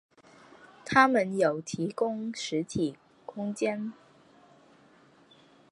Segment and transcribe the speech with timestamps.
[0.83, 3.93] 它们有的提供实体空间。